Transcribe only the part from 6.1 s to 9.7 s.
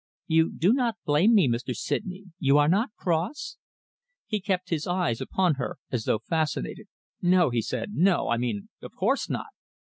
fascinated. "No!" he said. "No! I mean of course not."